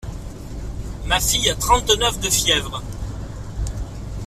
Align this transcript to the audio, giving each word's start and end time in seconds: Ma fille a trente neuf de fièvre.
Ma 1.05 1.19
fille 1.19 1.51
a 1.51 1.55
trente 1.55 1.91
neuf 1.99 2.17
de 2.19 2.27
fièvre. 2.31 2.81